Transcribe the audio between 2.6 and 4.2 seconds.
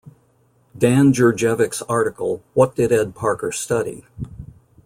did Ed Parker Study?